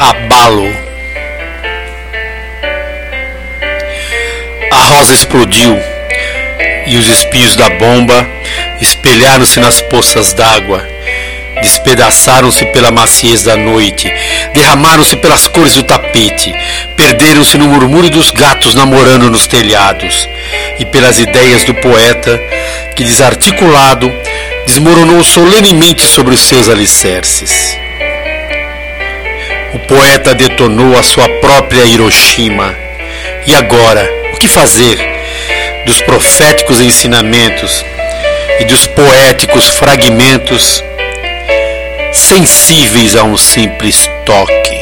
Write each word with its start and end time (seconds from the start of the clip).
abalo. 0.00 0.72
A 4.70 4.82
rosa 4.94 5.12
explodiu 5.12 5.78
e 6.86 6.96
os 6.96 7.06
espinhos 7.08 7.54
da 7.56 7.68
bomba 7.70 8.26
espelharam-se 8.80 9.60
nas 9.60 9.80
poças 9.82 10.32
d'água 10.32 10.86
despedaçaram-se 11.60 12.64
pela 12.66 12.90
maciez 12.90 13.42
da 13.42 13.56
noite, 13.56 14.12
derramaram-se 14.54 15.16
pelas 15.16 15.46
cores 15.46 15.74
do 15.74 15.82
tapete, 15.82 16.54
perderam-se 16.96 17.56
no 17.58 17.68
murmúrio 17.68 18.10
dos 18.10 18.30
gatos 18.30 18.74
namorando 18.74 19.30
nos 19.30 19.46
telhados 19.46 20.28
e 20.78 20.84
pelas 20.84 21.18
ideias 21.18 21.64
do 21.64 21.74
poeta 21.74 22.40
que, 22.94 23.04
desarticulado, 23.04 24.12
desmoronou 24.66 25.22
solenemente 25.22 26.06
sobre 26.06 26.34
os 26.34 26.40
seus 26.40 26.68
alicerces. 26.68 27.78
O 29.72 29.78
poeta 29.78 30.34
detonou 30.34 30.98
a 30.98 31.02
sua 31.02 31.28
própria 31.40 31.84
Hiroshima. 31.84 32.74
E 33.46 33.54
agora, 33.54 34.08
o 34.32 34.36
que 34.36 34.48
fazer 34.48 34.98
dos 35.86 36.00
proféticos 36.02 36.80
ensinamentos 36.80 37.84
e 38.58 38.64
dos 38.64 38.86
poéticos 38.86 39.68
fragmentos 39.68 40.84
sensíveis 42.20 43.16
a 43.16 43.24
um 43.24 43.36
simples 43.36 44.06
toque? 44.26 44.79